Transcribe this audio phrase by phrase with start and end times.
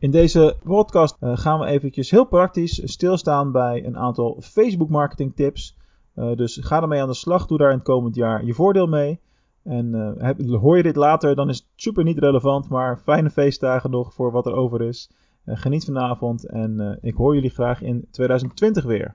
[0.00, 5.36] In deze podcast uh, gaan we eventjes heel praktisch stilstaan bij een aantal Facebook marketing
[5.36, 5.76] tips.
[6.16, 8.86] Uh, dus ga ermee aan de slag, doe daar in het komend jaar je voordeel
[8.86, 9.20] mee.
[9.64, 13.30] En uh, heb, hoor je dit later, dan is het super niet relevant, maar fijne
[13.30, 15.10] feestdagen nog voor wat er over is.
[15.46, 19.14] geniet vanavond en ik hoor jullie graag in 2020 weer.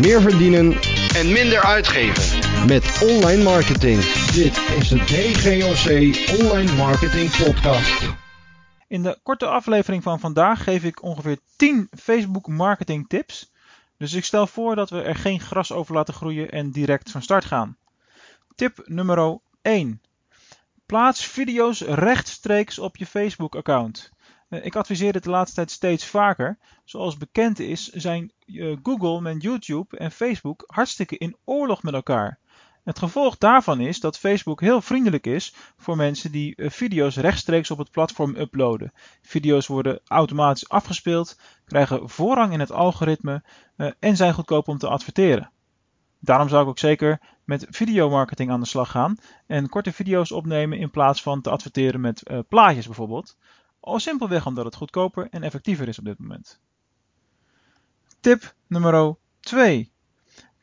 [0.00, 0.72] Meer verdienen
[1.14, 4.21] en minder uitgeven met online marketing.
[4.32, 5.88] Dit is de DGOC
[6.40, 8.14] Online Marketing Podcast.
[8.88, 13.52] In de korte aflevering van vandaag geef ik ongeveer 10 Facebook marketing tips.
[13.96, 17.22] Dus ik stel voor dat we er geen gras over laten groeien en direct van
[17.22, 17.76] start gaan.
[18.54, 20.02] Tip nummer 1.
[20.86, 24.10] Plaats video's rechtstreeks op je Facebook account.
[24.48, 26.58] Eh, ik adviseer het de laatste tijd steeds vaker.
[26.84, 32.38] Zoals bekend is, zijn eh, Google met YouTube en Facebook hartstikke in oorlog met elkaar.
[32.82, 37.70] Het gevolg daarvan is dat Facebook heel vriendelijk is voor mensen die eh, video's rechtstreeks
[37.70, 38.92] op het platform uploaden.
[39.22, 43.42] Video's worden automatisch afgespeeld, krijgen voorrang in het algoritme
[43.98, 45.50] en zijn goedkoop om te adverteren.
[46.18, 50.78] Daarom zou ik ook zeker met videomarketing aan de slag gaan en korte video's opnemen
[50.78, 53.36] in plaats van te adverteren met plaatjes bijvoorbeeld.
[53.80, 56.60] Al simpelweg omdat het goedkoper en effectiever is op dit moment.
[58.20, 59.92] Tip nummer 2.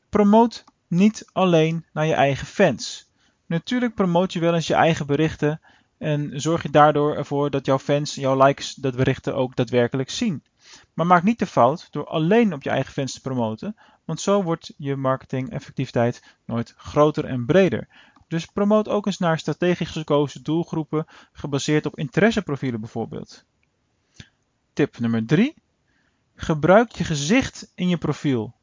[0.10, 3.10] Promoot niet alleen naar je eigen fans.
[3.46, 5.62] Natuurlijk promoot je wel eens je eigen berichten
[5.98, 10.44] en zorg je daardoor ervoor dat jouw fans, jouw likes, dat berichten ook daadwerkelijk zien.
[10.94, 14.44] Maar maak niet de fout door alleen op je eigen fans te promoten, want zo
[14.44, 17.88] wordt je marketing effectiviteit nooit groter en breder.
[18.28, 23.44] Dus promoot ook eens naar strategisch gekozen doelgroepen gebaseerd op interesseprofielen bijvoorbeeld.
[24.74, 25.54] Tip nummer 3.
[26.36, 28.54] Gebruik je gezicht in je profiel.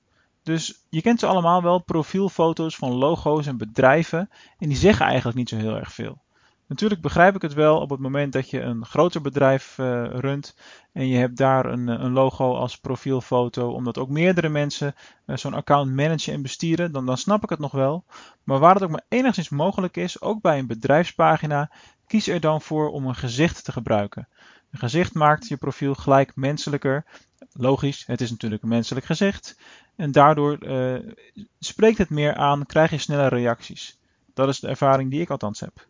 [0.46, 5.38] Dus je kent ze allemaal wel, profielfoto's van logo's en bedrijven en die zeggen eigenlijk
[5.38, 6.22] niet zo heel erg veel.
[6.66, 10.56] Natuurlijk begrijp ik het wel op het moment dat je een groter bedrijf uh, runt
[10.92, 14.94] en je hebt daar een, een, logo als profielfoto, omdat ook meerdere mensen
[15.26, 18.04] uh, zo'n account managen en bestieren, dan, dan snap ik het nog wel.
[18.44, 21.70] Maar waar het ook maar enigszins mogelijk is, ook bij een bedrijfspagina,
[22.06, 24.28] kies er dan voor om een gezicht te gebruiken.
[24.70, 27.04] Een gezicht maakt je profiel gelijk menselijker.
[27.52, 29.56] Logisch, het is natuurlijk een menselijk gezicht.
[29.96, 31.12] En daardoor uh,
[31.58, 33.98] spreekt het meer aan, krijg je snelle reacties.
[34.34, 35.86] Dat is de ervaring die ik althans heb.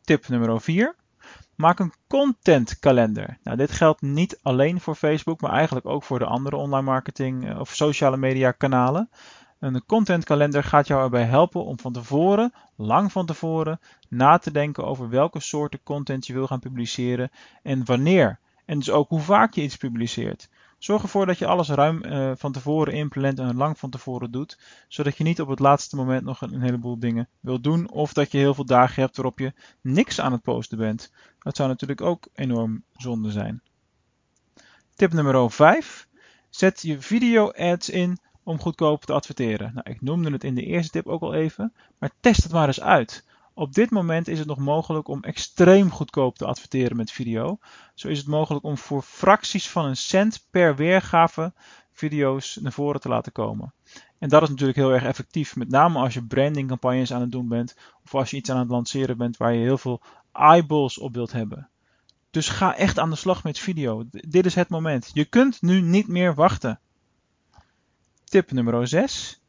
[0.00, 0.94] Tip nummer 4.
[1.54, 3.38] Maak een contentkalender.
[3.42, 7.48] Nou, dit geldt niet alleen voor Facebook, maar eigenlijk ook voor de andere online marketing
[7.48, 9.10] eh, of sociale media kanalen.
[9.58, 14.84] Een contentkalender gaat jou erbij helpen om van tevoren, lang van tevoren, na te denken
[14.84, 17.30] over welke soorten content je wil gaan publiceren
[17.62, 18.38] en wanneer.
[18.64, 20.48] En dus ook hoe vaak je iets publiceert.
[20.84, 24.58] Zorg ervoor dat je alles ruim uh, van tevoren inplant en lang van tevoren doet,
[24.88, 28.12] zodat je niet op het laatste moment nog een, een heleboel dingen wilt doen of
[28.12, 31.12] dat je heel veel dagen hebt waarop je niks aan het posten bent.
[31.38, 33.62] Dat zou natuurlijk ook enorm zonde zijn.
[34.94, 36.08] Tip nummer 5.
[36.50, 39.70] Zet je video ads in om goedkoop te adverteren.
[39.74, 42.66] Nou, ik noemde het in de eerste tip ook al even, maar test het maar
[42.66, 43.24] eens uit.
[43.54, 47.58] Op dit moment is het nog mogelijk om extreem goedkoop te adverteren met video.
[47.94, 51.52] Zo is het mogelijk om voor fracties van een cent per weergave
[51.92, 53.72] video's naar voren te laten komen.
[54.18, 57.48] En dat is natuurlijk heel erg effectief, met name als je brandingcampagnes aan het doen
[57.48, 61.14] bent of als je iets aan het lanceren bent waar je heel veel eyeballs op
[61.14, 61.68] wilt hebben.
[62.30, 64.04] Dus ga echt aan de slag met video.
[64.10, 65.10] Dit is het moment.
[65.12, 66.80] Je kunt nu niet meer wachten.
[68.24, 69.40] Tip nummer 6.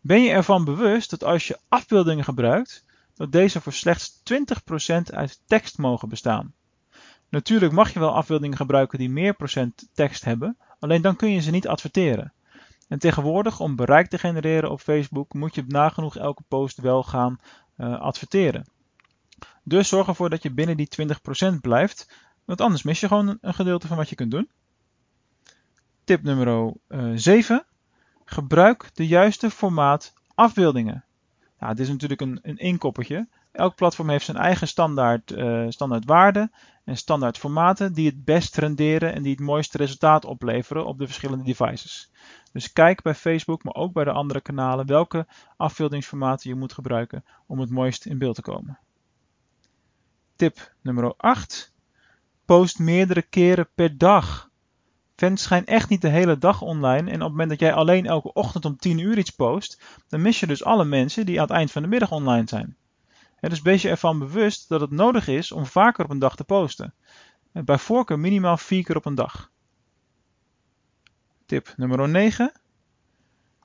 [0.00, 5.40] Ben je ervan bewust dat als je afbeeldingen gebruikt, dat deze voor slechts 20% uit
[5.46, 6.54] tekst mogen bestaan.
[7.28, 11.40] Natuurlijk mag je wel afbeeldingen gebruiken die meer procent tekst hebben, alleen dan kun je
[11.40, 12.32] ze niet adverteren.
[12.88, 17.40] En tegenwoordig, om bereik te genereren op Facebook, moet je nagenoeg elke post wel gaan
[17.76, 18.64] uh, adverteren.
[19.62, 20.88] Dus zorg ervoor dat je binnen die
[21.56, 22.08] 20% blijft,
[22.44, 24.50] want anders mis je gewoon een gedeelte van wat je kunt doen.
[26.04, 27.66] Tip nummer uh, eh, 7.
[28.24, 31.04] Gebruik de juiste formaat afbeeldingen.
[31.64, 33.28] Ja, dit is natuurlijk een, een inkoppertje.
[33.52, 36.52] Elk platform heeft zijn eigen standaard, uh, standaard waarden
[36.84, 41.06] en standaard formaten die het best renderen en die het mooiste resultaat opleveren op de
[41.06, 42.10] verschillende devices.
[42.52, 47.24] Dus kijk bij Facebook, maar ook bij de andere kanalen welke afbeeldingsformaten je moet gebruiken
[47.46, 48.78] om het mooist in beeld te komen.
[50.36, 51.72] Tip nummer 8.
[52.44, 54.50] Post meerdere keren per dag.
[55.16, 58.06] Fans zijn echt niet de hele dag online en op het moment dat jij alleen
[58.06, 61.46] elke ochtend om 10 uur iets post, dan mis je dus alle mensen die aan
[61.46, 62.76] het eind van de middag online zijn.
[63.40, 66.44] dus wees je ervan bewust dat het nodig is om vaker op een dag te
[66.44, 66.94] posten.
[67.52, 69.50] Bij voorkeur minimaal 4 keer op een dag.
[71.46, 72.52] Tip nummer 9.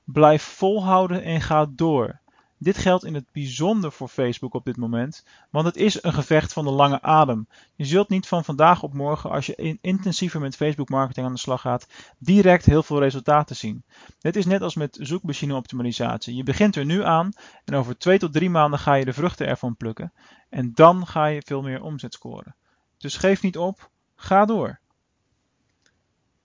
[0.04, 2.19] Blijf volhouden en ga door.
[2.62, 6.52] Dit geldt in het bijzonder voor Facebook op dit moment, want het is een gevecht
[6.52, 7.48] van de lange adem.
[7.74, 11.38] Je zult niet van vandaag op morgen, als je intensiever met Facebook marketing aan de
[11.38, 11.86] slag gaat,
[12.18, 13.84] direct heel veel resultaten zien.
[14.18, 16.34] Dit is net als met zoekmachine optimalisatie.
[16.34, 17.32] Je begint er nu aan
[17.64, 20.12] en over twee tot drie maanden ga je de vruchten ervan plukken.
[20.48, 22.54] En dan ga je veel meer omzet scoren.
[22.98, 24.78] Dus geef niet op, ga door.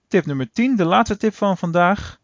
[0.08, 2.20] Tip nummer 10, de laatste tip van vandaag.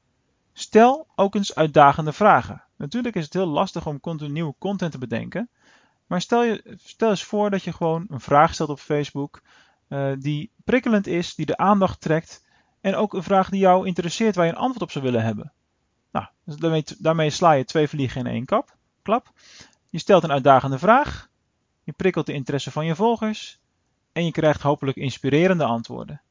[0.54, 2.64] Stel ook eens uitdagende vragen.
[2.82, 5.50] Natuurlijk is het heel lastig om continu nieuwe content te bedenken.
[6.08, 9.42] Maar stel, je, stel eens voor dat je gewoon een vraag stelt op Facebook
[9.90, 12.46] uh, die prikkelend is, die de aandacht trekt.
[12.82, 15.54] En ook een vraag die jou interesseert, waar je een antwoord op zou willen hebben.
[16.12, 19.32] Nou, dus daarmee, daarmee sla je twee vliegen in één kap, klap.
[19.90, 21.30] Je stelt een uitdagende vraag.
[21.84, 23.60] Je prikkelt de interesse van je volgers.
[24.12, 26.22] En je krijgt hopelijk inspirerende antwoorden.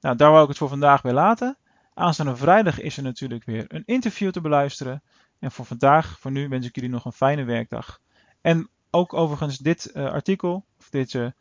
[0.00, 1.56] Nou, daar wou ik het voor vandaag bij laten.
[1.94, 5.02] Aanstaande vrijdag is er natuurlijk weer een interview te beluisteren.
[5.44, 8.00] En voor vandaag, voor nu, wens ik jullie nog een fijne werkdag.
[8.40, 11.34] En ook overigens dit uh, artikel, of deze,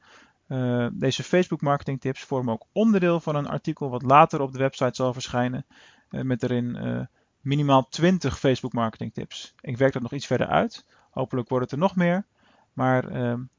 [0.47, 4.57] uh, deze Facebook marketing tips, vormen ook onderdeel van een artikel wat later op de
[4.57, 5.65] website zal verschijnen.
[6.09, 7.07] Uh, met erin
[7.41, 9.53] minimaal 20 Facebook marketing tips.
[9.61, 10.85] Ik werk dat nog iets verder uit.
[11.09, 12.25] Hopelijk wordt het er nog meer.
[12.73, 13.03] Maar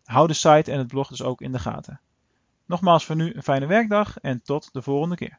[0.04, 2.00] hou de site en het blog dus ook in de gaten.
[2.66, 5.38] Nogmaals voor nu een fijne werkdag en tot de volgende keer.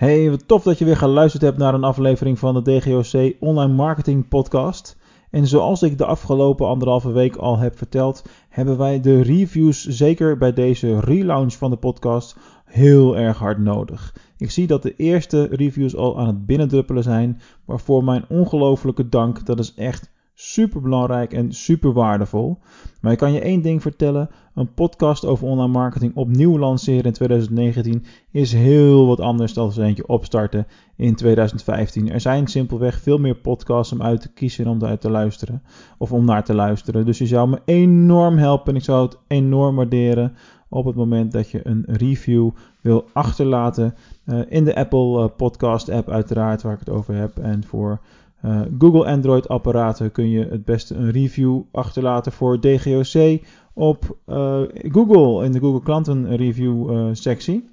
[0.00, 3.72] Hey, wat tof dat je weer geluisterd hebt naar een aflevering van de DGOC Online
[3.72, 4.96] Marketing Podcast.
[5.30, 10.36] En zoals ik de afgelopen anderhalve week al heb verteld, hebben wij de reviews zeker
[10.36, 14.14] bij deze relaunch van de podcast heel erg hard nodig.
[14.36, 19.46] Ik zie dat de eerste reviews al aan het binnendruppelen zijn, waarvoor mijn ongelofelijke dank.
[19.46, 22.58] Dat is echt super belangrijk en super waardevol.
[23.00, 27.12] Maar ik kan je één ding vertellen: een podcast over online marketing opnieuw lanceren in
[27.12, 30.66] 2019 is heel wat anders dan eentje opstarten
[30.96, 32.10] in 2015.
[32.10, 35.62] Er zijn simpelweg veel meer podcasts om uit te kiezen en om uit te luisteren
[35.98, 37.06] of om naar te luisteren.
[37.06, 40.36] Dus je zou me enorm helpen en ik zou het enorm waarderen
[40.68, 42.50] op het moment dat je een review
[42.80, 43.94] wil achterlaten
[44.26, 48.00] uh, in de Apple uh, Podcast app uiteraard waar ik het over heb en voor
[48.44, 53.40] uh, Google Android apparaten kun je het beste een review achterlaten voor DGOC
[53.72, 57.64] op uh, Google in de Google klanten review uh, sectie.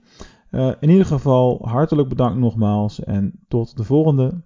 [0.79, 4.41] in ieder geval hartelijk bedankt nogmaals en tot de volgende.